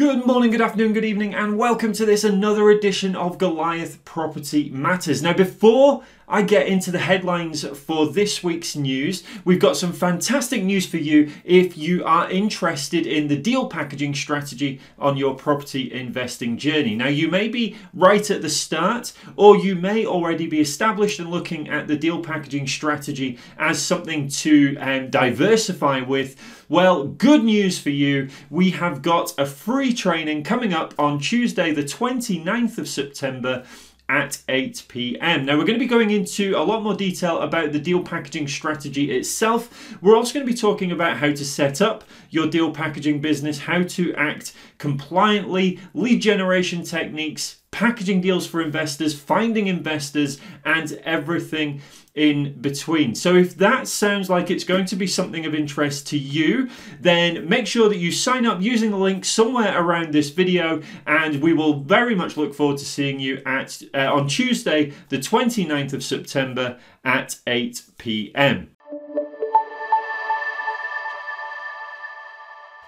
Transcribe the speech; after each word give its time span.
Good 0.00 0.26
morning, 0.26 0.50
good 0.50 0.62
afternoon, 0.62 0.94
good 0.94 1.04
evening, 1.04 1.34
and 1.34 1.58
welcome 1.58 1.92
to 1.92 2.06
this 2.06 2.24
another 2.24 2.70
edition 2.70 3.14
of 3.14 3.36
Goliath 3.36 4.02
Property 4.06 4.70
Matters. 4.70 5.22
Now, 5.22 5.34
before 5.34 6.02
I 6.26 6.42
get 6.42 6.68
into 6.68 6.90
the 6.92 7.00
headlines 7.00 7.66
for 7.66 8.06
this 8.06 8.42
week's 8.42 8.76
news, 8.76 9.24
we've 9.44 9.58
got 9.58 9.76
some 9.76 9.92
fantastic 9.92 10.62
news 10.62 10.86
for 10.86 10.96
you 10.96 11.30
if 11.44 11.76
you 11.76 12.04
are 12.04 12.30
interested 12.30 13.04
in 13.04 13.26
the 13.26 13.36
deal 13.36 13.68
packaging 13.68 14.14
strategy 14.14 14.80
on 14.96 15.16
your 15.18 15.34
property 15.34 15.92
investing 15.92 16.56
journey. 16.56 16.94
Now, 16.94 17.08
you 17.08 17.28
may 17.28 17.48
be 17.48 17.76
right 17.92 18.30
at 18.30 18.40
the 18.40 18.48
start, 18.48 19.12
or 19.36 19.56
you 19.56 19.74
may 19.74 20.06
already 20.06 20.46
be 20.46 20.60
established 20.60 21.18
and 21.18 21.30
looking 21.30 21.68
at 21.68 21.88
the 21.88 21.96
deal 21.96 22.22
packaging 22.22 22.68
strategy 22.68 23.36
as 23.58 23.82
something 23.82 24.28
to 24.28 24.76
um, 24.78 25.10
diversify 25.10 26.00
with. 26.00 26.36
Well, 26.68 27.08
good 27.08 27.42
news 27.42 27.80
for 27.80 27.90
you. 27.90 28.28
We 28.48 28.70
have 28.70 29.02
got 29.02 29.34
a 29.36 29.44
free 29.44 29.89
training 29.92 30.44
coming 30.44 30.72
up 30.72 30.94
on 30.98 31.18
Tuesday, 31.18 31.72
the 31.72 31.82
29th 31.82 32.78
of 32.78 32.88
September 32.88 33.64
at 34.10 34.42
8 34.48 34.86
p.m. 34.88 35.46
Now, 35.46 35.56
we're 35.56 35.64
going 35.64 35.78
to 35.78 35.84
be 35.84 35.86
going 35.86 36.10
into 36.10 36.54
a 36.56 36.64
lot 36.64 36.82
more 36.82 36.96
detail 36.96 37.38
about 37.38 37.70
the 37.70 37.78
deal 37.78 38.02
packaging 38.02 38.48
strategy 38.48 39.12
itself. 39.12 39.96
We're 40.02 40.16
also 40.16 40.34
going 40.34 40.44
to 40.44 40.52
be 40.52 40.58
talking 40.58 40.90
about 40.90 41.18
how 41.18 41.28
to 41.28 41.44
set 41.44 41.80
up 41.80 42.02
your 42.28 42.48
deal 42.48 42.72
packaging 42.72 43.20
business, 43.20 43.60
how 43.60 43.84
to 43.84 44.12
act 44.14 44.52
compliantly, 44.78 45.78
lead 45.94 46.20
generation 46.20 46.82
techniques, 46.82 47.60
packaging 47.70 48.20
deals 48.20 48.48
for 48.48 48.60
investors, 48.60 49.18
finding 49.18 49.68
investors, 49.68 50.40
and 50.64 50.92
everything 51.04 51.80
in 52.14 52.60
between. 52.60 53.14
So, 53.14 53.36
if 53.36 53.56
that 53.58 53.86
sounds 53.88 54.28
like 54.28 54.50
it's 54.50 54.64
going 54.64 54.86
to 54.86 54.96
be 54.96 55.06
something 55.06 55.46
of 55.46 55.54
interest 55.54 56.06
to 56.08 56.18
you, 56.18 56.68
then 57.00 57.48
make 57.48 57.66
sure 57.66 57.88
that 57.88 57.98
you 57.98 58.10
sign 58.12 58.46
up 58.46 58.60
using 58.60 58.90
the 58.90 58.96
link 58.96 59.24
somewhere 59.24 59.80
around 59.80 60.12
this 60.12 60.30
video, 60.30 60.82
and 61.06 61.40
we 61.40 61.52
will 61.52 61.80
very 61.80 62.14
much 62.14 62.36
look 62.36 62.54
forward 62.54 62.78
to 62.78 62.84
seeing 62.84 63.20
you 63.20 63.42
at 63.46 63.80
uh, 63.94 64.12
on 64.12 64.28
Tuesday, 64.28 64.92
the 65.08 65.18
29th 65.18 65.92
of 65.92 66.02
September 66.02 66.78
at 67.04 67.38
8 67.46 67.82
p.m. 67.98 68.70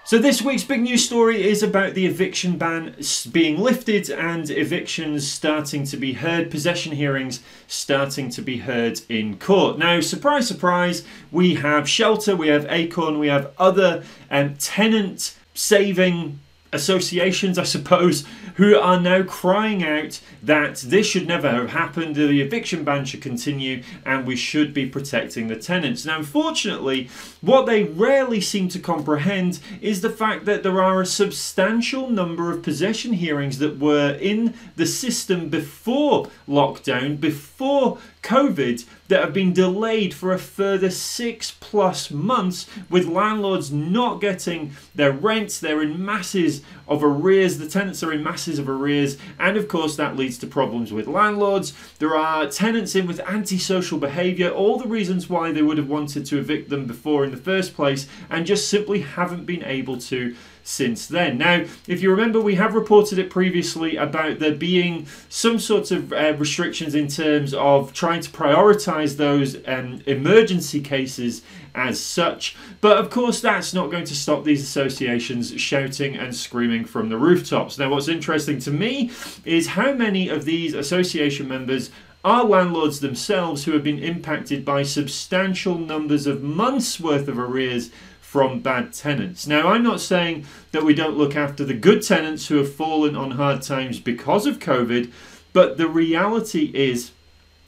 So, 0.05 0.17
this 0.17 0.41
week's 0.41 0.65
big 0.65 0.81
news 0.81 1.05
story 1.05 1.47
is 1.47 1.63
about 1.63 1.93
the 1.93 2.05
eviction 2.05 2.57
ban 2.57 2.93
being 3.31 3.57
lifted 3.57 4.09
and 4.09 4.49
evictions 4.49 5.31
starting 5.31 5.85
to 5.85 5.95
be 5.95 6.11
heard, 6.11 6.51
possession 6.51 6.91
hearings 6.91 7.41
starting 7.67 8.29
to 8.31 8.41
be 8.41 8.57
heard 8.57 8.99
in 9.07 9.39
court. 9.39 9.77
Now, 9.77 10.01
surprise, 10.01 10.45
surprise, 10.45 11.05
we 11.31 11.55
have 11.55 11.87
Shelter, 11.87 12.35
we 12.35 12.49
have 12.49 12.67
Acorn, 12.69 13.17
we 13.17 13.29
have 13.29 13.53
other 13.57 14.03
um, 14.29 14.55
tenant 14.55 15.37
saving 15.53 16.41
associations, 16.73 17.57
I 17.57 17.63
suppose, 17.63 18.25
who 18.55 18.77
are 18.77 18.99
now 18.99 19.23
crying 19.23 19.83
out 19.83 20.19
that 20.41 20.77
this 20.77 21.07
should 21.07 21.27
never 21.27 21.49
have 21.49 21.69
happened, 21.69 22.15
the 22.15 22.41
eviction 22.41 22.83
ban 22.83 23.05
should 23.05 23.21
continue, 23.21 23.83
and 24.05 24.27
we 24.27 24.35
should 24.35 24.73
be 24.73 24.85
protecting 24.85 25.47
the 25.47 25.55
tenants. 25.55 26.05
Now, 26.05 26.17
unfortunately, 26.17 27.09
what 27.41 27.65
they 27.65 27.83
rarely 27.83 28.41
seem 28.41 28.67
to 28.69 28.79
comprehend 28.79 29.59
is 29.81 30.01
the 30.01 30.09
fact 30.09 30.45
that 30.45 30.63
there 30.63 30.83
are 30.83 31.01
a 31.01 31.05
substantial 31.05 32.09
number 32.09 32.51
of 32.51 32.63
possession 32.63 33.13
hearings 33.13 33.59
that 33.59 33.79
were 33.79 34.17
in 34.19 34.53
the 34.75 34.85
system 34.85 35.49
before 35.49 36.27
lockdown, 36.47 37.19
before 37.19 37.97
COVID, 38.23 38.85
that 39.09 39.21
have 39.21 39.33
been 39.33 39.53
delayed 39.53 40.13
for 40.13 40.31
a 40.31 40.39
further 40.39 40.89
six 40.89 41.51
plus 41.51 42.09
months, 42.09 42.65
with 42.89 43.05
landlords 43.05 43.71
not 43.71 44.21
getting 44.21 44.71
their 44.95 45.11
rents. 45.11 45.59
They're 45.59 45.83
in 45.83 46.03
masses 46.03 46.61
of 46.87 47.03
arrears. 47.03 47.59
The 47.59 47.67
tenants 47.67 48.01
are 48.01 48.13
in 48.13 48.23
masses 48.23 48.57
of 48.59 48.69
arrears, 48.69 49.17
and 49.37 49.57
of 49.57 49.67
course, 49.67 49.95
that 49.97 50.15
leads 50.15 50.37
to 50.39 50.47
problems 50.47 50.91
with 50.91 51.07
landlords. 51.07 51.73
There 51.99 52.15
are 52.15 52.47
tenants 52.47 52.95
in 52.95 53.05
with 53.05 53.19
antisocial 53.19 53.99
behaviour, 53.99 54.49
all 54.49 54.77
the 54.79 54.87
reasons 54.87 55.29
why 55.29 55.51
they 55.51 55.61
would 55.61 55.77
have 55.77 55.89
wanted 55.89 56.25
to 56.27 56.39
evict 56.39 56.69
them 56.69 56.85
before 56.87 57.23
in 57.23 57.31
the 57.31 57.37
first 57.37 57.75
place, 57.75 58.07
and 58.29 58.45
just 58.45 58.69
simply 58.69 59.01
haven't 59.01 59.45
been 59.45 59.63
able 59.63 59.97
to 59.97 60.35
since 60.63 61.07
then. 61.07 61.37
Now, 61.37 61.65
if 61.87 62.01
you 62.01 62.09
remember, 62.09 62.39
we 62.39 62.55
have 62.55 62.73
reported 62.73 63.19
it 63.19 63.29
previously 63.29 63.97
about 63.97 64.39
there 64.39 64.55
being 64.55 65.05
some 65.29 65.59
sort 65.59 65.91
of 65.91 66.13
uh, 66.13 66.33
restrictions 66.37 66.95
in 66.95 67.07
terms 67.07 67.53
of 67.53 67.93
trying 67.93 68.21
to 68.21 68.29
prioritize 68.29 69.17
those 69.17 69.57
um, 69.67 70.01
emergency 70.07 70.79
cases 70.79 71.41
as 71.75 71.99
such. 71.99 72.55
But 72.81 72.97
of 72.97 73.09
course, 73.09 73.41
that's 73.41 73.73
not 73.73 73.91
going 73.91 74.05
to 74.05 74.15
stop 74.15 74.43
these 74.43 74.63
associations 74.63 75.59
shouting 75.59 76.15
and 76.15 76.35
screaming 76.35 76.85
from 76.85 77.09
the 77.09 77.17
rooftops. 77.17 77.77
Now, 77.77 77.89
what's 77.89 78.07
interesting 78.07 78.59
to 78.59 78.71
me 78.71 79.11
is 79.43 79.67
how 79.67 79.93
many 79.93 80.29
of 80.29 80.45
these 80.45 80.73
association 80.73 81.47
members 81.47 81.91
are 82.23 82.45
landlords 82.45 83.01
themselves 83.01 83.65
who 83.65 83.73
have 83.73 83.83
been 83.83 83.99
impacted 83.99 84.63
by 84.63 84.81
substantial 84.81 85.77
numbers 85.77 86.25
of 86.25 86.41
months 86.41 86.97
worth 86.97 87.27
of 87.27 87.37
arrears 87.37 87.91
from 88.33 88.61
bad 88.61 88.91
tenants. 88.91 89.45
Now, 89.45 89.67
I'm 89.67 89.83
not 89.83 90.01
saying 90.01 90.47
that 90.71 90.83
we 90.83 90.95
don't 90.95 91.15
look 91.15 91.35
after 91.35 91.63
the 91.63 91.75
good 91.75 92.01
tenants 92.01 92.47
who 92.47 92.55
have 92.55 92.73
fallen 92.73 93.15
on 93.15 93.29
hard 93.29 93.61
times 93.61 93.99
because 93.99 94.47
of 94.47 94.57
COVID, 94.57 95.11
but 95.53 95.77
the 95.77 95.87
reality 95.87 96.71
is 96.73 97.11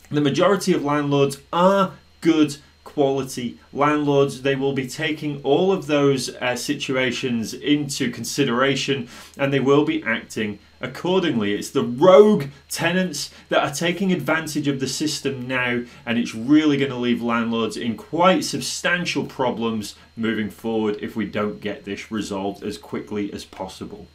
the 0.09 0.22
majority 0.22 0.74
of 0.74 0.84
landlords 0.84 1.38
are 1.54 1.92
good 2.22 2.58
quality 2.85 3.59
landlords. 3.73 4.44
They 4.44 4.56
will 4.56 4.72
be 4.72 4.88
taking 4.88 5.41
all 5.41 5.73
of 5.73 5.88
those 5.88 6.34
uh, 6.35 6.56
situations 6.56 7.53
into 7.53 8.09
consideration 8.09 9.09
and 9.38 9.51
they 9.51 9.59
will 9.59 9.84
be 9.84 10.01
acting 10.03 10.59
accordingly. 10.79 11.53
It's 11.53 11.72
the 11.72 11.84
rogue 11.84 12.45
tenants 12.69 13.31
that 13.50 13.63
are 13.63 13.74
taking 13.74 14.13
advantage 14.13 14.69
of 14.69 14.79
the 14.79 14.88
system 14.88 15.47
now, 15.47 15.84
and 16.06 16.18
it's 16.18 16.35
really 16.35 16.78
going 16.78 16.91
to 16.91 16.97
leave 16.97 17.22
landlords 17.22 17.75
in 17.75 17.97
quite 17.97 18.44
substantial 18.44 19.25
problems 19.25 19.95
moving 20.16 20.50
forward 20.50 20.97
if 21.01 21.16
we 21.16 21.25
don't 21.25 21.59
get 21.59 21.84
this 21.84 22.12
resolved 22.12 22.63
as 22.63 22.78
quickly 22.78 23.34
as 23.34 23.44
possible. 23.44 24.07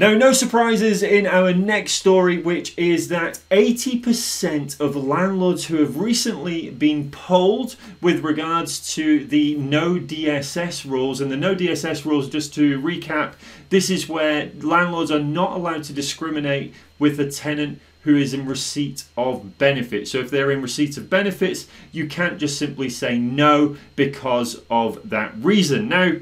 Now, 0.00 0.14
no 0.14 0.32
surprises 0.32 1.02
in 1.02 1.26
our 1.26 1.52
next 1.52 1.94
story, 1.94 2.40
which 2.40 2.72
is 2.78 3.08
that 3.08 3.40
80% 3.50 4.78
of 4.78 4.94
landlords 4.94 5.64
who 5.64 5.78
have 5.78 5.98
recently 5.98 6.70
been 6.70 7.10
polled 7.10 7.74
with 8.00 8.22
regards 8.22 8.94
to 8.94 9.24
the 9.24 9.56
no 9.56 9.96
DSS 9.96 10.88
rules, 10.88 11.20
and 11.20 11.32
the 11.32 11.36
no 11.36 11.52
DSS 11.52 12.04
rules, 12.04 12.28
just 12.28 12.54
to 12.54 12.80
recap, 12.80 13.32
this 13.70 13.90
is 13.90 14.08
where 14.08 14.52
landlords 14.60 15.10
are 15.10 15.18
not 15.18 15.56
allowed 15.56 15.82
to 15.84 15.92
discriminate 15.92 16.72
with 17.00 17.18
a 17.18 17.28
tenant 17.28 17.80
who 18.02 18.16
is 18.16 18.32
in 18.32 18.46
receipt 18.46 19.02
of 19.16 19.58
benefits. 19.58 20.12
So 20.12 20.18
if 20.18 20.30
they're 20.30 20.52
in 20.52 20.62
receipt 20.62 20.96
of 20.96 21.10
benefits, 21.10 21.66
you 21.90 22.06
can't 22.06 22.38
just 22.38 22.56
simply 22.56 22.88
say 22.88 23.18
no 23.18 23.76
because 23.96 24.62
of 24.70 25.10
that 25.10 25.34
reason. 25.38 25.88
Now, 25.88 26.12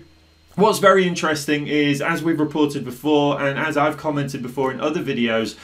What's 0.56 0.78
very 0.78 1.06
interesting 1.06 1.66
is, 1.66 2.00
as 2.00 2.22
we've 2.22 2.40
reported 2.40 2.82
before, 2.82 3.38
and 3.38 3.58
as 3.58 3.76
I've 3.76 3.98
commented 3.98 4.40
before 4.40 4.72
in 4.72 4.80
other 4.80 5.02
videos, 5.02 5.54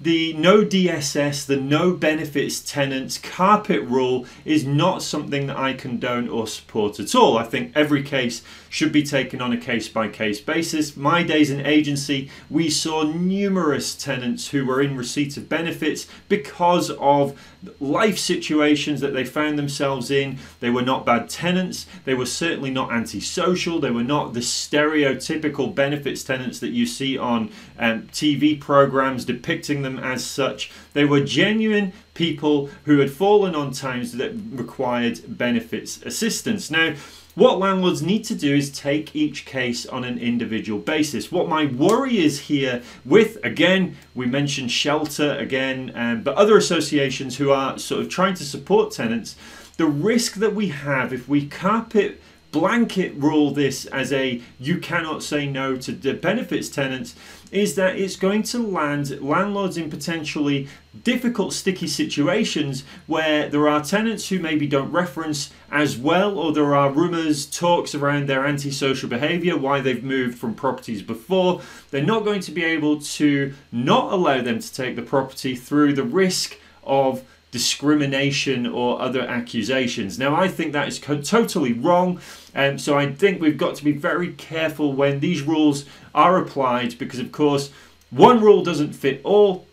the 0.00 0.32
no 0.32 0.64
DSS, 0.64 1.46
the 1.46 1.58
no 1.58 1.92
benefits 1.92 2.58
tenants 2.60 3.18
carpet 3.18 3.82
rule 3.82 4.26
is 4.44 4.66
not 4.66 5.00
something 5.04 5.46
that 5.46 5.56
I 5.56 5.74
condone 5.74 6.28
or 6.28 6.48
support 6.48 6.98
at 6.98 7.14
all. 7.14 7.38
I 7.38 7.44
think 7.44 7.70
every 7.76 8.02
case 8.02 8.42
should 8.68 8.90
be 8.90 9.04
taken 9.04 9.40
on 9.40 9.52
a 9.52 9.56
case 9.56 9.88
by 9.88 10.08
case 10.08 10.40
basis. 10.40 10.96
My 10.96 11.22
days 11.22 11.48
in 11.48 11.64
agency, 11.64 12.28
we 12.50 12.68
saw 12.68 13.04
numerous 13.04 13.94
tenants 13.94 14.48
who 14.48 14.66
were 14.66 14.82
in 14.82 14.96
receipt 14.96 15.36
of 15.36 15.48
benefits 15.48 16.08
because 16.28 16.90
of 16.90 17.40
life 17.80 18.18
situations 18.18 19.00
that 19.00 19.14
they 19.14 19.24
found 19.24 19.58
themselves 19.58 20.10
in. 20.10 20.38
They 20.60 20.70
were 20.70 20.82
not 20.82 21.06
bad 21.06 21.28
tenants, 21.28 21.86
they 22.04 22.14
were 22.14 22.26
certainly 22.26 22.70
not 22.70 22.92
antisocial, 22.92 23.80
they 23.80 23.90
were 23.90 24.02
not 24.02 24.34
the 24.34 24.40
stereotypical 24.40 25.74
benefits 25.74 26.24
tenants 26.24 26.58
that 26.60 26.70
you 26.70 26.86
see 26.86 27.16
on 27.16 27.50
um, 27.78 28.02
TV 28.08 28.58
programs 28.58 29.24
depicting 29.24 29.82
them 29.82 29.98
as 29.98 30.24
such. 30.24 30.70
They 30.92 31.04
were 31.04 31.20
genuine 31.20 31.92
people 32.14 32.68
who 32.84 32.98
had 32.98 33.10
fallen 33.10 33.54
on 33.54 33.72
times 33.72 34.12
that 34.12 34.32
required 34.50 35.20
benefits 35.38 36.02
assistance. 36.02 36.70
Now, 36.70 36.94
what 37.34 37.58
landlords 37.58 38.02
need 38.02 38.24
to 38.24 38.34
do 38.34 38.54
is 38.54 38.70
take 38.70 39.16
each 39.16 39.46
case 39.46 39.86
on 39.86 40.04
an 40.04 40.18
individual 40.18 40.78
basis. 40.78 41.32
What 41.32 41.48
my 41.48 41.64
worry 41.66 42.18
is 42.18 42.40
here 42.40 42.82
with, 43.04 43.38
again, 43.42 43.96
we 44.14 44.26
mentioned 44.26 44.70
shelter 44.70 45.32
again, 45.38 45.92
um, 45.94 46.22
but 46.22 46.34
other 46.36 46.56
associations 46.56 47.38
who 47.38 47.50
are 47.50 47.78
sort 47.78 48.02
of 48.02 48.08
trying 48.10 48.34
to 48.34 48.44
support 48.44 48.92
tenants, 48.92 49.36
the 49.78 49.86
risk 49.86 50.34
that 50.34 50.54
we 50.54 50.68
have 50.68 51.12
if 51.12 51.28
we 51.28 51.46
carpet 51.46 52.20
blanket 52.50 53.14
rule 53.16 53.50
this 53.50 53.86
as 53.86 54.12
a 54.12 54.40
you 54.60 54.76
cannot 54.76 55.22
say 55.22 55.46
no 55.46 55.74
to 55.74 55.90
the 55.90 56.12
benefits 56.12 56.68
tenants 56.68 57.14
is 57.52 57.74
that 57.74 57.96
it's 57.96 58.16
going 58.16 58.42
to 58.42 58.58
land 58.58 59.20
landlords 59.20 59.76
in 59.76 59.90
potentially 59.90 60.66
difficult, 61.04 61.52
sticky 61.52 61.86
situations 61.86 62.82
where 63.06 63.48
there 63.48 63.68
are 63.68 63.84
tenants 63.84 64.28
who 64.30 64.38
maybe 64.38 64.66
don't 64.66 64.90
reference 64.90 65.52
as 65.70 65.96
well, 65.96 66.38
or 66.38 66.52
there 66.52 66.74
are 66.74 66.90
rumours, 66.90 67.44
talks 67.46 67.94
around 67.94 68.26
their 68.28 68.46
antisocial 68.46 69.08
behaviour, 69.08 69.56
why 69.56 69.80
they've 69.80 70.02
moved 70.02 70.38
from 70.38 70.54
properties 70.54 71.02
before. 71.02 71.60
They're 71.90 72.02
not 72.02 72.24
going 72.24 72.40
to 72.40 72.52
be 72.52 72.64
able 72.64 73.00
to 73.00 73.52
not 73.70 74.12
allow 74.12 74.40
them 74.40 74.58
to 74.58 74.74
take 74.74 74.96
the 74.96 75.02
property 75.02 75.54
through 75.54 75.92
the 75.92 76.04
risk 76.04 76.58
of 76.84 77.22
discrimination 77.52 78.66
or 78.66 79.00
other 79.00 79.20
accusations. 79.20 80.18
Now, 80.18 80.34
I 80.34 80.48
think 80.48 80.72
that 80.72 80.88
is 80.88 80.98
totally 80.98 81.72
wrong. 81.72 82.20
Um, 82.54 82.78
so 82.78 82.98
I 82.98 83.12
think 83.12 83.40
we've 83.40 83.58
got 83.58 83.76
to 83.76 83.84
be 83.84 83.92
very 83.92 84.32
careful 84.32 84.92
when 84.92 85.20
these 85.20 85.42
rules 85.42 85.84
are 86.14 86.38
applied 86.38 86.98
because, 86.98 87.20
of 87.20 87.30
course, 87.30 87.70
one 88.10 88.40
rule 88.40 88.64
doesn't 88.64 88.94
fit 88.94 89.20
all. 89.22 89.66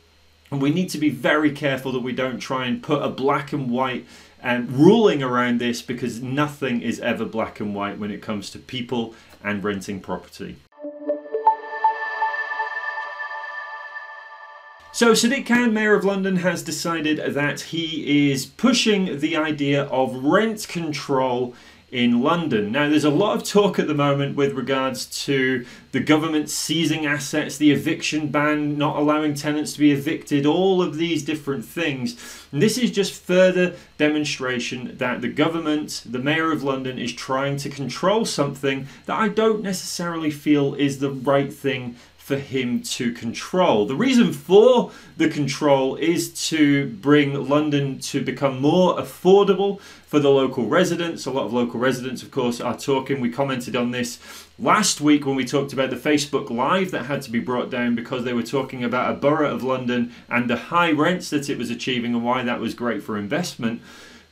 And 0.52 0.62
we 0.62 0.72
need 0.72 0.90
to 0.90 0.98
be 0.98 1.10
very 1.10 1.52
careful 1.52 1.92
that 1.94 2.02
we 2.02 2.12
don't 2.12 2.40
try 2.40 2.66
and 2.66 2.84
put 2.84 3.02
a 3.02 3.10
black 3.10 3.54
and 3.54 3.70
white 3.70 4.06
um, 4.44 4.68
ruling 4.70 5.24
around 5.24 5.60
this 5.60 5.82
because 5.82 6.22
nothing 6.22 6.82
is 6.82 7.00
ever 7.00 7.26
black 7.26 7.60
and 7.60 7.74
white 7.76 7.98
when 7.98 8.12
it 8.12 8.22
comes 8.22 8.50
to 8.52 8.60
people 8.60 9.14
and 9.44 9.64
renting 9.64 10.00
property. 10.00 10.58
So 14.92 15.12
Sadiq 15.12 15.46
Khan, 15.46 15.72
Mayor 15.72 15.94
of 15.94 16.04
London, 16.04 16.38
has 16.38 16.64
decided 16.64 17.36
that 17.36 17.62
he 17.62 18.32
is 18.32 18.48
pushing 18.48 19.20
the 19.20 19.36
idea 19.38 19.84
of 19.84 20.24
rent 20.24 20.68
control 20.68 21.54
in 21.92 22.22
London. 22.22 22.72
Now, 22.72 22.90
there's 22.90 23.04
a 23.04 23.10
lot 23.10 23.36
of 23.36 23.44
talk 23.44 23.80
at 23.80 23.88
the 23.88 23.94
moment 23.94 24.36
with 24.36 24.54
regards 24.54 25.06
to 25.26 25.66
the 25.92 26.00
government 26.00 26.50
seizing 26.50 27.06
assets, 27.06 27.58
the 27.58 27.72
eviction 27.72 28.28
ban, 28.28 28.78
not 28.78 28.98
allowing 28.98 29.34
tenants 29.34 29.74
to 29.74 29.80
be 29.80 29.92
evicted, 29.92 30.46
all 30.46 30.82
of 30.82 30.98
these 30.98 31.24
different 31.24 31.66
things. 31.66 32.48
And 32.52 32.62
this 32.62 32.78
is 32.78 32.92
just 32.92 33.14
further 33.14 33.76
demonstration 33.98 34.98
that 34.98 35.22
the 35.22 35.30
government, 35.30 36.04
the 36.06 36.20
Mayor 36.20 36.52
of 36.52 36.64
London, 36.64 37.00
is 37.00 37.14
trying 37.14 37.58
to 37.58 37.70
control 37.70 38.26
something 38.26 38.88
that 39.06 39.18
I 39.18 39.30
don't 39.30 39.62
necessarily 39.64 40.32
feel 40.32 40.74
is 40.76 41.00
the 41.00 41.12
right 41.12 41.52
thing 41.54 41.96
for 42.30 42.38
him 42.38 42.80
to 42.84 43.12
control. 43.12 43.88
The 43.88 43.96
reason 43.96 44.34
for 44.34 44.92
the 45.18 45.30
control 45.30 45.96
is 45.96 46.30
to 46.50 46.88
bring 46.88 47.50
London 47.50 47.98
to 48.02 48.24
become 48.24 48.62
more 48.62 48.96
affordable 48.98 49.82
for 49.82 50.20
the 50.20 50.30
local 50.30 50.68
residents. 50.68 51.26
A 51.26 51.32
lot 51.32 51.46
of 51.46 51.54
local 51.54 51.80
residents, 51.80 52.22
of 52.22 52.30
course, 52.30 52.62
are 52.62 52.78
talking. 52.78 53.20
We 53.20 53.32
commented 53.32 53.76
on 53.76 53.90
this 53.90 54.20
last 54.60 55.02
week 55.02 55.26
when 55.26 55.36
we 55.36 55.44
talked 55.44 55.74
about 55.74 55.90
the 55.90 55.96
Facebook 55.96 56.52
Live 56.52 56.92
that 56.92 57.08
had 57.08 57.24
to 57.24 57.32
be 57.32 57.40
brought 57.40 57.72
down 57.72 57.96
because 57.96 58.26
they 58.26 58.34
were 58.34 58.44
talking 58.44 58.84
about 58.84 59.12
a 59.12 59.18
borough 59.18 59.52
of 59.52 59.64
London 59.64 60.14
and 60.30 60.48
the 60.48 60.56
high 60.56 60.92
rents 60.92 61.32
that 61.32 61.50
it 61.50 61.58
was 61.58 61.72
achieving 61.72 62.14
and 62.14 62.24
why 62.24 62.44
that 62.44 62.60
was 62.60 62.76
great 62.76 63.02
for 63.02 63.18
investment. 63.18 63.82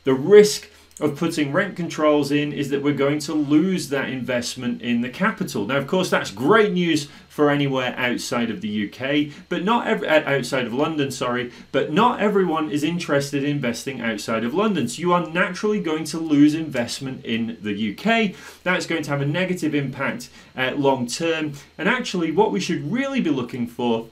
The 0.03 0.13
risk 0.13 0.69
of 0.99 1.15
putting 1.15 1.51
rent 1.53 1.75
controls 1.75 2.31
in 2.31 2.51
is 2.51 2.69
that 2.69 2.81
we're 2.81 2.93
going 2.93 3.19
to 3.19 3.33
lose 3.33 3.89
that 3.89 4.09
investment 4.09 4.81
in 4.81 5.01
the 5.01 5.09
capital. 5.09 5.65
Now, 5.65 5.77
of 5.77 5.85
course, 5.85 6.09
that's 6.09 6.31
great 6.31 6.73
news 6.73 7.07
for 7.27 7.51
anywhere 7.51 7.93
outside 7.97 8.49
of 8.49 8.61
the 8.61 8.89
UK, 8.89 9.31
but 9.47 9.63
not 9.63 9.85
uh, 9.87 10.23
outside 10.25 10.65
of 10.65 10.73
London, 10.73 11.11
sorry, 11.11 11.51
but 11.71 11.93
not 11.93 12.19
everyone 12.19 12.71
is 12.71 12.83
interested 12.83 13.43
in 13.43 13.57
investing 13.57 14.01
outside 14.01 14.43
of 14.43 14.55
London. 14.55 14.87
So 14.87 15.01
you 15.01 15.13
are 15.13 15.29
naturally 15.29 15.79
going 15.79 16.03
to 16.05 16.17
lose 16.17 16.55
investment 16.55 17.23
in 17.23 17.57
the 17.61 17.91
UK. 17.91 18.35
That's 18.63 18.87
going 18.87 19.03
to 19.03 19.09
have 19.11 19.21
a 19.21 19.25
negative 19.25 19.75
impact 19.75 20.29
uh, 20.55 20.71
long 20.75 21.05
term. 21.05 21.53
And 21.77 21.87
actually, 21.87 22.31
what 22.31 22.51
we 22.51 22.59
should 22.59 22.91
really 22.91 23.21
be 23.21 23.29
looking 23.29 23.67
for 23.67 24.07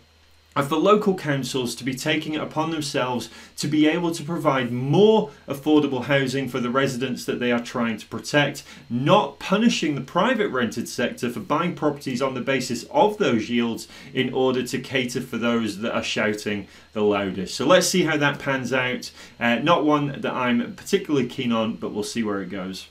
and 0.55 0.67
for 0.67 0.77
local 0.77 1.15
councils 1.15 1.75
to 1.75 1.83
be 1.83 1.93
taking 1.93 2.33
it 2.33 2.41
upon 2.41 2.71
themselves 2.71 3.29
to 3.57 3.67
be 3.67 3.87
able 3.87 4.11
to 4.11 4.23
provide 4.23 4.71
more 4.71 5.29
affordable 5.47 6.05
housing 6.05 6.47
for 6.47 6.59
the 6.59 6.69
residents 6.69 7.25
that 7.25 7.39
they 7.39 7.51
are 7.51 7.59
trying 7.59 7.97
to 7.97 8.05
protect, 8.07 8.63
not 8.89 9.37
punishing 9.39 9.95
the 9.95 10.01
private 10.01 10.49
rented 10.49 10.87
sector 10.87 11.29
for 11.29 11.41
buying 11.41 11.75
properties 11.75 12.21
on 12.21 12.33
the 12.33 12.41
basis 12.41 12.83
of 12.91 13.17
those 13.17 13.49
yields 13.49 13.87
in 14.13 14.33
order 14.33 14.63
to 14.63 14.79
cater 14.79 15.21
for 15.21 15.37
those 15.37 15.79
that 15.79 15.93
are 15.93 16.03
shouting 16.03 16.67
the 16.93 17.01
loudest. 17.01 17.55
So 17.55 17.65
let's 17.65 17.87
see 17.87 18.03
how 18.03 18.17
that 18.17 18.39
pans 18.39 18.71
out. 18.71 19.11
Uh, 19.39 19.55
not 19.55 19.83
one 19.83 20.21
that 20.21 20.33
I'm 20.33 20.75
particularly 20.75 21.27
keen 21.27 21.51
on, 21.51 21.75
but 21.75 21.93
we'll 21.93 22.03
see 22.03 22.23
where 22.23 22.41
it 22.41 22.49
goes. 22.49 22.87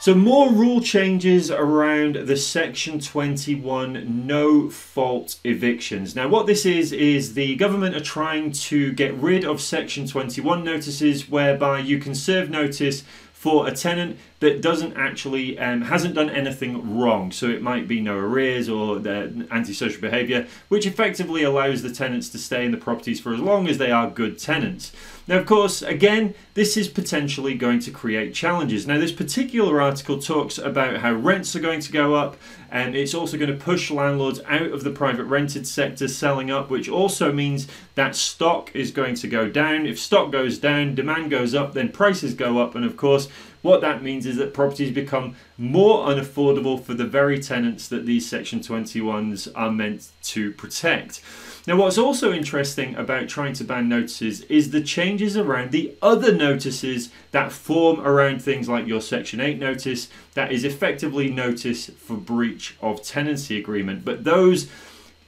So 0.00 0.14
more 0.14 0.50
rule 0.50 0.80
changes 0.80 1.50
around 1.50 2.14
the 2.14 2.36
Section 2.38 3.00
21 3.00 4.26
no 4.26 4.70
fault 4.70 5.38
evictions. 5.44 6.16
Now 6.16 6.26
what 6.26 6.46
this 6.46 6.64
is, 6.64 6.90
is 6.90 7.34
the 7.34 7.54
government 7.56 7.94
are 7.94 8.00
trying 8.00 8.52
to 8.52 8.92
get 8.92 9.12
rid 9.16 9.44
of 9.44 9.60
Section 9.60 10.06
21 10.06 10.64
notices 10.64 11.28
whereby 11.28 11.80
you 11.80 11.98
can 11.98 12.14
serve 12.14 12.48
notice 12.48 13.04
for 13.34 13.68
a 13.68 13.72
tenant 13.72 14.16
that 14.40 14.60
doesn't 14.62 14.94
actually 14.96 15.58
um, 15.58 15.82
hasn't 15.82 16.14
done 16.14 16.30
anything 16.30 16.98
wrong. 16.98 17.30
So 17.30 17.46
it 17.46 17.62
might 17.62 17.86
be 17.86 18.00
no 18.00 18.16
arrears 18.16 18.68
or 18.68 18.98
the 18.98 19.46
antisocial 19.50 20.00
behaviour, 20.00 20.46
which 20.68 20.86
effectively 20.86 21.42
allows 21.42 21.82
the 21.82 21.92
tenants 21.92 22.28
to 22.30 22.38
stay 22.38 22.64
in 22.64 22.72
the 22.72 22.78
properties 22.78 23.20
for 23.20 23.32
as 23.32 23.40
long 23.40 23.68
as 23.68 23.78
they 23.78 23.90
are 23.90 24.10
good 24.10 24.38
tenants. 24.38 24.92
Now, 25.28 25.38
of 25.38 25.46
course, 25.46 25.80
again, 25.82 26.34
this 26.54 26.76
is 26.76 26.88
potentially 26.88 27.54
going 27.54 27.78
to 27.80 27.92
create 27.92 28.34
challenges. 28.34 28.84
Now, 28.84 28.98
this 28.98 29.12
particular 29.12 29.80
article 29.80 30.18
talks 30.18 30.58
about 30.58 30.96
how 30.96 31.12
rents 31.12 31.54
are 31.54 31.60
going 31.60 31.78
to 31.80 31.92
go 31.92 32.14
up, 32.14 32.36
and 32.68 32.96
it's 32.96 33.14
also 33.14 33.38
going 33.38 33.56
to 33.56 33.64
push 33.64 33.92
landlords 33.92 34.40
out 34.46 34.72
of 34.72 34.82
the 34.82 34.90
private 34.90 35.24
rented 35.24 35.68
sector 35.68 36.08
selling 36.08 36.50
up, 36.50 36.68
which 36.68 36.88
also 36.88 37.30
means 37.30 37.68
that 37.94 38.16
stock 38.16 38.74
is 38.74 38.90
going 38.90 39.14
to 39.16 39.28
go 39.28 39.48
down. 39.48 39.86
If 39.86 40.00
stock 40.00 40.32
goes 40.32 40.58
down, 40.58 40.96
demand 40.96 41.30
goes 41.30 41.54
up, 41.54 41.74
then 41.74 41.90
prices 41.90 42.34
go 42.34 42.58
up, 42.58 42.74
and 42.74 42.84
of 42.84 42.96
course, 42.96 43.28
what 43.62 43.80
that 43.82 44.02
means 44.02 44.26
is 44.26 44.36
that 44.36 44.54
properties 44.54 44.92
become 44.92 45.36
more 45.58 46.06
unaffordable 46.06 46.82
for 46.82 46.94
the 46.94 47.04
very 47.04 47.38
tenants 47.38 47.88
that 47.88 48.06
these 48.06 48.28
Section 48.28 48.60
21s 48.60 49.50
are 49.54 49.70
meant 49.70 50.08
to 50.22 50.52
protect. 50.52 51.20
Now, 51.66 51.76
what's 51.76 51.98
also 51.98 52.32
interesting 52.32 52.94
about 52.96 53.28
trying 53.28 53.52
to 53.54 53.64
ban 53.64 53.88
notices 53.88 54.40
is 54.42 54.70
the 54.70 54.80
changes 54.80 55.36
around 55.36 55.72
the 55.72 55.94
other 56.00 56.32
notices 56.34 57.10
that 57.32 57.52
form 57.52 58.00
around 58.00 58.40
things 58.42 58.68
like 58.68 58.86
your 58.86 59.02
Section 59.02 59.40
8 59.40 59.58
notice, 59.58 60.08
that 60.34 60.52
is 60.52 60.64
effectively 60.64 61.30
notice 61.30 61.90
for 61.90 62.16
breach 62.16 62.76
of 62.80 63.02
tenancy 63.02 63.58
agreement. 63.58 64.04
But 64.06 64.24
those 64.24 64.70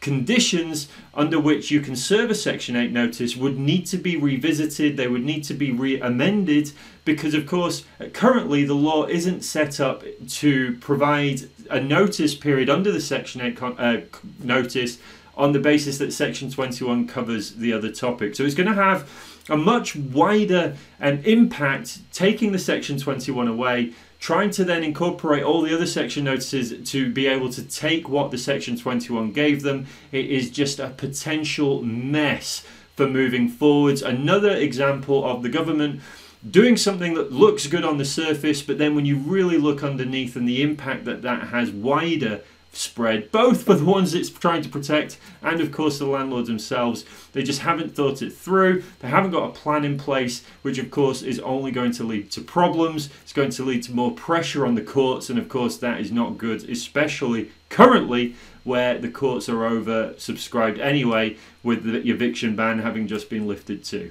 conditions 0.02 0.88
under 1.14 1.40
which 1.40 1.70
you 1.70 1.81
can 1.81 1.96
serve 1.96 2.31
a 2.31 2.34
Section 2.34 2.76
8 2.76 2.93
notice 2.93 3.37
would 3.37 3.58
need 3.58 3.87
to 3.87 3.96
be 3.96 4.16
revisited, 4.16 4.99
they 4.99 5.09
would 5.09 5.25
need 5.25 5.44
to 5.44 5.54
be 5.54 5.71
re 5.71 5.99
amended 5.99 6.73
because, 7.06 7.32
of 7.32 7.47
course, 7.47 7.85
currently 8.12 8.64
the 8.64 8.75
law 8.75 9.06
isn't 9.06 9.42
set 9.42 9.80
up 9.80 10.04
to 10.28 10.76
provide 10.78 11.49
a 11.71 11.80
notice 11.80 12.35
period 12.35 12.68
under 12.68 12.92
the 12.92 13.00
Section 13.00 13.40
8 13.40 13.62
uh, 13.62 13.97
notice 14.42 14.99
on 15.37 15.52
the 15.52 15.61
basis 15.61 15.97
that 15.99 16.12
Section 16.12 16.50
21 16.50 17.06
covers 17.06 17.54
the 17.54 17.73
other 17.73 17.90
topic. 17.90 18.35
So 18.35 18.44
it's 18.44 18.54
going 18.54 18.68
to 18.68 18.75
have 18.75 19.09
a 19.49 19.56
much 19.56 19.97
wider 19.97 20.76
um, 21.00 21.18
impact 21.25 22.00
taking 22.12 22.52
the 22.52 22.59
Section 22.59 22.99
21 22.99 23.49
away 23.49 23.92
trying 24.23 24.50
to 24.50 24.64
then 24.64 24.85
incorporate 24.85 25.43
all 25.43 25.62
the 25.62 25.75
other 25.75 25.85
section 25.85 26.23
notices 26.23 26.88
to 26.88 27.11
be 27.12 27.26
able 27.26 27.50
to 27.50 27.61
take 27.64 28.09
what 28.09 28.31
the 28.31 28.38
section 28.38 28.79
21 28.79 29.33
gave 29.33 29.62
them. 29.62 29.85
It 30.12 30.26
is 30.26 30.49
just 30.49 30.79
a 30.79 30.91
potential 30.91 31.83
mess 31.83 32.64
for 32.95 33.09
moving 33.09 33.49
forwards. 33.49 34.00
Another 34.00 34.52
example 34.52 35.25
of 35.25 35.43
the 35.43 35.49
government 35.49 36.00
doing 36.49 36.76
something 36.76 37.14
that 37.14 37.33
looks 37.33 37.67
good 37.67 37.85
on 37.85 37.99
the 37.99 38.05
surface 38.05 38.62
but 38.62 38.79
then 38.79 38.95
when 38.95 39.07
you 39.07 39.17
really 39.17 39.59
look 39.59 39.83
underneath 39.83 40.35
and 40.37 40.49
the 40.49 40.62
impact 40.62 41.05
that 41.05 41.23
that 41.23 41.49
has 41.49 41.71
wider 41.71 42.41
spread, 42.73 43.31
both 43.31 43.64
for 43.64 43.75
the 43.75 43.85
ones 43.85 44.14
it's 44.14 44.31
trying 44.31 44.62
to 44.62 44.69
protect 44.69 45.19
and, 45.43 45.61
of 45.61 45.71
course, 45.71 45.99
the 45.99 46.07
landlords 46.07 46.49
themselves. 46.49 47.05
They 47.33 47.43
just 47.43 47.61
haven't 47.61 47.95
thought 47.95 48.23
it 48.23 48.33
through. 48.33 48.83
They 49.00 49.09
haven't 49.09 49.31
got 49.31 49.49
a 49.49 49.52
plan 49.52 49.85
in 49.85 49.99
place, 49.99 50.45
which, 50.62 50.79
of 50.79 50.91
course, 50.91 51.23
is 51.23 51.38
only 51.41 51.71
going 51.71 51.93
to 51.93 52.05
lead 52.05 52.31
to 52.33 52.41
problems. 52.41 53.11
It's 53.23 53.33
going 53.33 53.50
to 53.50 53.64
lead 53.64 53.83
to 53.85 53.95
more 53.95 54.12
pressure 54.12 54.67
on 54.67 54.75
the 54.75 54.83
courts, 54.83 55.31
and, 55.31 55.38
of 55.38 55.49
course, 55.49 55.76
that 55.79 56.00
is 56.00 56.11
not 56.11 56.38
good, 56.38 56.69
especially 56.69 57.50
currently 57.69 58.35
where 58.64 58.99
the 58.99 59.11
courts 59.11 59.49
are 59.49 59.64
over 59.64 60.14
subscribed 60.19 60.79
anyway, 60.79 61.37
with 61.62 61.85
the 61.85 62.11
eviction 62.11 62.55
ban 62.55 62.79
having 62.79 63.07
just 63.07 63.29
been 63.29 63.47
lifted 63.47 63.85
too. 63.85 64.11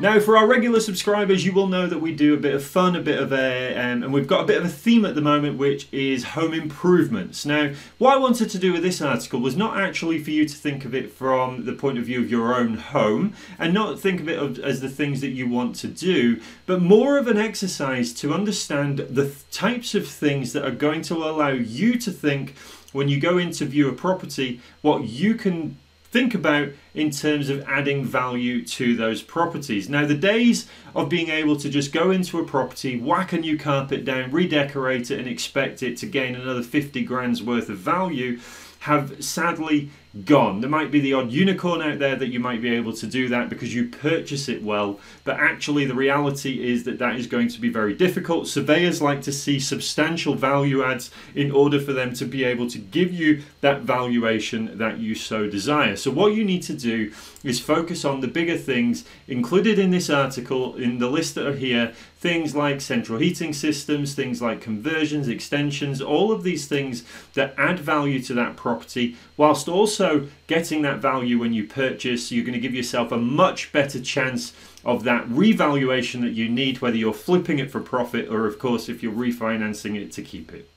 Now, 0.00 0.18
for 0.18 0.38
our 0.38 0.46
regular 0.46 0.80
subscribers, 0.80 1.44
you 1.44 1.52
will 1.52 1.66
know 1.66 1.86
that 1.86 1.98
we 1.98 2.14
do 2.14 2.32
a 2.32 2.38
bit 2.38 2.54
of 2.54 2.64
fun, 2.64 2.96
a 2.96 3.02
bit 3.02 3.18
of 3.18 3.34
a, 3.34 3.76
um, 3.76 4.02
and 4.02 4.14
we've 4.14 4.26
got 4.26 4.40
a 4.40 4.46
bit 4.46 4.56
of 4.56 4.64
a 4.64 4.68
theme 4.70 5.04
at 5.04 5.14
the 5.14 5.20
moment, 5.20 5.58
which 5.58 5.88
is 5.92 6.24
home 6.24 6.54
improvements. 6.54 7.44
Now, 7.44 7.74
what 7.98 8.14
I 8.14 8.18
wanted 8.18 8.48
to 8.48 8.58
do 8.58 8.72
with 8.72 8.82
this 8.82 9.02
article 9.02 9.40
was 9.40 9.58
not 9.58 9.78
actually 9.78 10.18
for 10.18 10.30
you 10.30 10.48
to 10.48 10.54
think 10.56 10.86
of 10.86 10.94
it 10.94 11.12
from 11.12 11.66
the 11.66 11.74
point 11.74 11.98
of 11.98 12.06
view 12.06 12.18
of 12.22 12.30
your 12.30 12.54
own 12.54 12.78
home 12.78 13.34
and 13.58 13.74
not 13.74 14.00
think 14.00 14.22
of 14.22 14.28
it 14.30 14.58
as 14.60 14.80
the 14.80 14.88
things 14.88 15.20
that 15.20 15.32
you 15.32 15.46
want 15.46 15.76
to 15.76 15.88
do, 15.88 16.40
but 16.64 16.80
more 16.80 17.18
of 17.18 17.28
an 17.28 17.36
exercise 17.36 18.14
to 18.14 18.32
understand 18.32 19.00
the 19.00 19.24
th- 19.24 19.50
types 19.50 19.94
of 19.94 20.08
things 20.08 20.54
that 20.54 20.64
are 20.64 20.70
going 20.70 21.02
to 21.02 21.16
allow 21.16 21.50
you 21.50 21.98
to 21.98 22.10
think 22.10 22.54
when 22.92 23.10
you 23.10 23.20
go 23.20 23.36
into 23.36 23.66
view 23.66 23.90
a 23.90 23.92
property 23.92 24.62
what 24.80 25.04
you 25.04 25.34
can 25.34 25.76
think 26.10 26.34
about 26.34 26.70
in 26.94 27.10
terms 27.10 27.48
of 27.48 27.62
adding 27.68 28.04
value 28.04 28.64
to 28.64 28.96
those 28.96 29.22
properties. 29.22 29.88
Now, 29.88 30.06
the 30.06 30.14
days 30.14 30.66
of 30.94 31.08
being 31.08 31.28
able 31.28 31.56
to 31.56 31.68
just 31.68 31.92
go 31.92 32.10
into 32.10 32.38
a 32.38 32.44
property, 32.44 32.98
whack 32.98 33.32
a 33.32 33.38
new 33.38 33.56
carpet 33.56 34.04
down, 34.04 34.30
redecorate 34.30 35.10
it, 35.10 35.18
and 35.18 35.28
expect 35.28 35.82
it 35.82 35.96
to 35.98 36.06
gain 36.06 36.34
another 36.34 36.62
50 36.62 37.02
grand's 37.04 37.42
worth 37.42 37.68
of 37.68 37.78
value 37.78 38.40
have 38.80 39.22
sadly 39.22 39.90
gone. 40.24 40.60
There 40.60 40.70
might 40.70 40.90
be 40.90 40.98
the 40.98 41.12
odd 41.12 41.30
unicorn 41.30 41.80
out 41.80 42.00
there 42.00 42.16
that 42.16 42.28
you 42.28 42.40
might 42.40 42.60
be 42.60 42.74
able 42.74 42.92
to 42.94 43.06
do 43.06 43.28
that 43.28 43.48
because 43.48 43.74
you 43.74 43.88
purchase 43.88 44.48
it 44.48 44.62
well, 44.62 44.98
but 45.22 45.38
actually 45.38 45.84
the 45.84 45.94
reality 45.94 46.68
is 46.68 46.82
that 46.84 46.98
that 46.98 47.14
is 47.14 47.28
going 47.28 47.48
to 47.48 47.60
be 47.60 47.68
very 47.68 47.94
difficult. 47.94 48.48
Surveyors 48.48 49.00
like 49.00 49.22
to 49.22 49.32
see 49.32 49.60
substantial 49.60 50.34
value 50.34 50.82
adds 50.82 51.10
in 51.34 51.52
order 51.52 51.78
for 51.80 51.92
them 51.92 52.12
to 52.14 52.24
be 52.24 52.42
able 52.42 52.68
to 52.68 52.78
give 52.78 53.12
you 53.12 53.42
that 53.60 53.82
valuation 53.82 54.76
that 54.78 54.98
you 54.98 55.14
so 55.14 55.48
desire. 55.48 55.94
So 55.94 56.10
what 56.10 56.34
you 56.34 56.44
need 56.44 56.62
to 56.64 56.74
do 56.74 57.12
is 57.44 57.60
focus 57.60 58.04
on 58.04 58.20
the 58.20 58.28
bigger 58.28 58.58
things 58.58 59.04
included 59.28 59.78
in 59.78 59.92
this 59.92 60.10
article 60.10 60.74
in 60.74 60.98
the 60.98 61.08
list 61.08 61.36
that 61.36 61.46
are 61.46 61.56
here, 61.56 61.92
things 62.18 62.54
like 62.54 62.80
central 62.80 63.18
heating 63.18 63.52
systems, 63.52 64.14
things 64.14 64.42
like 64.42 64.60
conversions, 64.60 65.28
extensions, 65.28 66.02
all 66.02 66.32
of 66.32 66.42
these 66.42 66.66
things 66.66 67.04
that 67.34 67.54
add 67.56 67.78
value 67.78 68.20
to 68.20 68.34
that 68.34 68.56
property 68.56 69.16
whilst 69.36 69.68
also 69.68 69.99
also 70.00 70.28
getting 70.46 70.82
that 70.82 70.98
value 70.98 71.38
when 71.38 71.52
you 71.52 71.66
purchase, 71.66 72.32
you're 72.32 72.44
going 72.44 72.54
to 72.54 72.60
give 72.60 72.74
yourself 72.74 73.12
a 73.12 73.16
much 73.16 73.72
better 73.72 74.00
chance 74.00 74.54
of 74.84 75.04
that 75.04 75.28
revaluation 75.28 76.22
that 76.22 76.30
you 76.30 76.48
need, 76.48 76.80
whether 76.80 76.96
you're 76.96 77.12
flipping 77.12 77.58
it 77.58 77.70
for 77.70 77.80
profit 77.80 78.28
or, 78.28 78.46
of 78.46 78.58
course, 78.58 78.88
if 78.88 79.02
you're 79.02 79.12
refinancing 79.12 79.96
it 79.96 80.10
to 80.12 80.22
keep 80.22 80.52
it. 80.52 80.68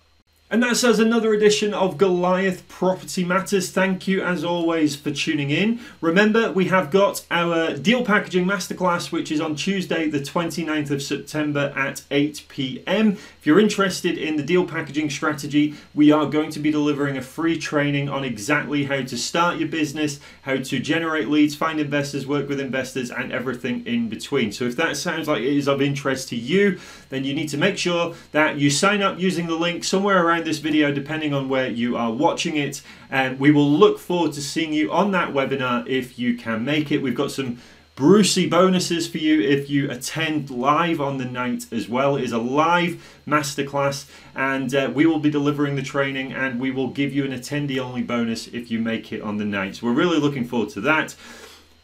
And 0.53 0.62
that 0.62 0.77
says 0.77 1.00
another 1.00 1.33
edition 1.33 1.74
of 1.74 1.98
Goliath 1.98 2.67
Property 2.67 3.24
Matters. 3.24 3.72
Thank 3.72 4.07
you, 4.07 4.22
as 4.22 4.43
always, 4.43 4.95
for 4.95 5.10
tuning 5.10 5.50
in. 5.50 5.79
Remember, 6.00 6.51
we 6.51 6.65
have 6.65 6.91
got 6.91 7.25
our 7.31 7.75
deal 7.75 8.05
packaging 8.05 8.45
masterclass, 8.45 9.12
which 9.12 9.31
is 9.31 9.41
on 9.41 9.55
Tuesday, 9.55 10.07
the 10.07 10.19
29th 10.19 10.91
of 10.91 11.01
September 11.01 11.74
at 11.75 12.03
8 12.12 12.45
pm. 12.50 13.13
If 13.13 13.48
you're 13.48 13.60
interested 13.60 14.15
in 14.15 14.36
the 14.36 14.43
deal 14.43 14.63
packaging 14.63 15.10
strategy, 15.10 15.74
we 15.95 16.12
are 16.12 16.27
going 16.27 16.51
to 16.51 16.60
be 16.60 16.69
delivering 16.69 17.17
a 17.17 17.24
free 17.24 17.57
training 17.57 18.07
on 18.07 18.24
exactly 18.24 18.83
how 18.83 19.01
to 19.01 19.17
start 19.17 19.57
your 19.57 19.69
business, 19.69 20.19
how 20.43 20.57
to 20.57 20.77
generate 20.77 21.29
leads, 21.29 21.55
find 21.55 21.79
investors, 21.79 22.27
work 22.27 22.48
with 22.48 22.60
investors, 22.60 23.10
and 23.10 23.31
everything 23.31 23.83
in 23.88 24.07
between. 24.07 24.51
So, 24.51 24.65
if 24.65 24.75
that 24.75 24.98
sounds 24.98 25.27
like 25.27 25.41
it 25.41 25.57
is 25.57 25.67
of 25.67 25.81
interest 25.81 26.29
to 26.29 26.36
you, 26.36 26.79
then 27.10 27.24
you 27.24 27.33
need 27.33 27.50
to 27.50 27.57
make 27.57 27.79
sure 27.79 28.13
that 28.33 28.60
you 28.60 28.69
sign 28.69 29.01
up 29.01 29.17
using 29.19 29.48
the 29.48 29.55
link 29.55 29.83
somewhere 29.83 30.24
around 30.24 30.42
this 30.45 30.59
video 30.59 30.91
depending 30.91 31.33
on 31.33 31.50
where 31.50 31.69
you 31.69 31.95
are 31.95 32.12
watching 32.12 32.55
it 32.55 32.81
and 33.09 33.39
we 33.39 33.51
will 33.51 33.69
look 33.69 34.00
forward 34.00 34.33
to 34.33 34.41
seeing 34.41 34.73
you 34.73 34.91
on 34.91 35.12
that 35.12 35.33
webinar 35.33 35.88
if 35.88 36.17
you 36.19 36.35
can 36.35 36.63
make 36.63 36.91
it. 36.91 37.01
We've 37.01 37.15
got 37.15 37.31
some 37.31 37.59
Brucey 37.95 38.50
bonuses 38.50 39.07
for 39.07 39.19
you 39.19 39.39
if 39.39 39.69
you 39.69 39.91
attend 39.91 40.50
live 40.50 41.00
on 41.00 41.19
the 41.19 41.25
night 41.25 41.67
as 41.71 41.88
well. 41.88 42.15
It 42.15 42.23
is 42.23 42.31
a 42.31 42.39
live 42.39 43.19
masterclass, 43.27 44.09
and 44.33 44.73
uh, 44.73 44.91
we 44.91 45.05
will 45.05 45.19
be 45.19 45.29
delivering 45.29 45.75
the 45.75 45.83
training, 45.83 46.33
and 46.33 46.59
we 46.59 46.71
will 46.71 46.88
give 46.88 47.13
you 47.13 47.23
an 47.23 47.31
attendee 47.31 47.77
only 47.77 48.01
bonus 48.01 48.47
if 48.47 48.71
you 48.71 48.79
make 48.79 49.13
it 49.13 49.21
on 49.21 49.38
the 49.38 49.45
night. 49.45 49.75
So 49.75 49.85
we're 49.85 49.93
really 49.93 50.17
looking 50.17 50.43
forward 50.43 50.69
to 50.69 50.81
that. 50.81 51.15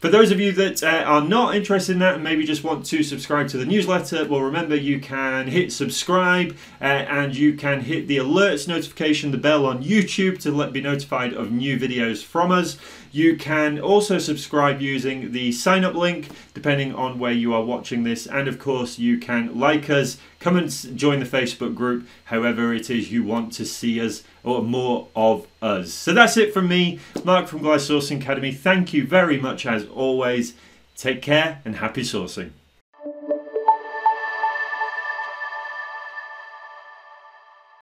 For 0.00 0.08
those 0.08 0.30
of 0.30 0.40
you 0.40 0.50
that 0.52 0.82
uh, 0.82 1.04
are 1.04 1.20
not 1.20 1.54
interested 1.54 1.92
in 1.92 1.98
that 1.98 2.14
and 2.14 2.24
maybe 2.24 2.46
just 2.46 2.64
want 2.64 2.86
to 2.86 3.02
subscribe 3.02 3.48
to 3.48 3.58
the 3.58 3.66
newsletter, 3.66 4.26
well, 4.26 4.40
remember 4.40 4.74
you 4.74 4.98
can 4.98 5.48
hit 5.48 5.72
subscribe 5.72 6.56
uh, 6.80 6.84
and 6.84 7.36
you 7.36 7.52
can 7.52 7.82
hit 7.82 8.08
the 8.08 8.16
alerts 8.16 8.66
notification, 8.66 9.30
the 9.30 9.36
bell 9.36 9.66
on 9.66 9.84
YouTube 9.84 10.38
to 10.40 10.52
let 10.52 10.72
be 10.72 10.80
notified 10.80 11.34
of 11.34 11.52
new 11.52 11.78
videos 11.78 12.24
from 12.24 12.50
us. 12.50 12.78
You 13.12 13.36
can 13.36 13.80
also 13.80 14.18
subscribe 14.18 14.80
using 14.80 15.32
the 15.32 15.50
sign 15.52 15.84
up 15.84 15.94
link, 15.94 16.28
depending 16.54 16.94
on 16.94 17.18
where 17.18 17.32
you 17.32 17.52
are 17.52 17.62
watching 17.62 18.04
this. 18.04 18.26
And 18.26 18.46
of 18.46 18.58
course, 18.58 18.98
you 18.98 19.18
can 19.18 19.58
like 19.58 19.90
us, 19.90 20.18
come 20.38 20.56
and 20.56 20.70
join 20.96 21.18
the 21.20 21.26
Facebook 21.26 21.74
group, 21.74 22.06
however 22.24 22.72
it 22.72 22.88
is 22.88 23.10
you 23.10 23.24
want 23.24 23.52
to 23.54 23.66
see 23.66 24.00
us 24.00 24.22
or 24.44 24.62
more 24.62 25.08
of 25.16 25.46
us. 25.60 25.92
So 25.92 26.12
that's 26.12 26.36
it 26.36 26.54
from 26.54 26.68
me, 26.68 27.00
Mark 27.24 27.48
from 27.48 27.60
Goliath 27.60 27.82
Sourcing 27.82 28.20
Academy. 28.20 28.52
Thank 28.52 28.92
you 28.92 29.06
very 29.06 29.38
much 29.38 29.66
as 29.66 29.86
always. 29.86 30.54
Take 30.96 31.22
care 31.22 31.60
and 31.64 31.76
happy 31.76 32.02
sourcing. 32.02 32.50